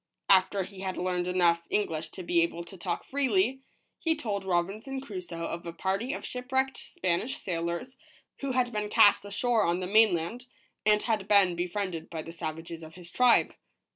[0.29, 3.61] After he had learned enough English to be able to talk freely,
[3.99, 7.97] he told Robinson Crusoe of a party of shipwrecked Spanish sailors,
[8.39, 10.47] who had been cast ashore on the mainland,
[10.87, 13.53] and had been befriended by the savages of his tribe.